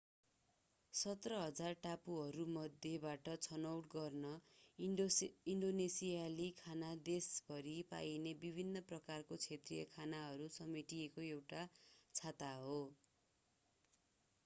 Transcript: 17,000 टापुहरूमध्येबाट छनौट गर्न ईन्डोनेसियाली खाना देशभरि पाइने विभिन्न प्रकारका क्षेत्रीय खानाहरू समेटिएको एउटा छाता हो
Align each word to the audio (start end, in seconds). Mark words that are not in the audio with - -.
17,000 0.93 1.73
टापुहरूमध्येबाट 1.81 3.27
छनौट 3.41 3.89
गर्न 3.91 4.31
ईन्डोनेसियाली 4.79 6.47
खाना 6.57 6.89
देशभरि 7.03 7.75
पाइने 7.91 8.33
विभिन्न 8.39 8.81
प्रकारका 8.87 9.37
क्षेत्रीय 9.43 9.85
खानाहरू 9.91 10.47
समेटिएको 10.55 11.27
एउटा 11.27 11.61
छाता 12.15 12.49
हो 12.63 12.81